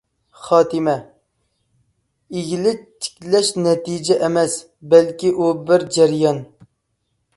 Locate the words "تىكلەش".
3.07-3.51